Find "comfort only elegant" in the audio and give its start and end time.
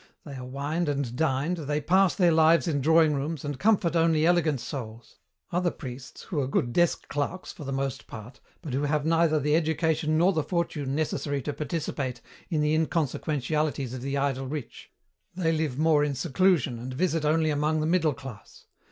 3.59-4.59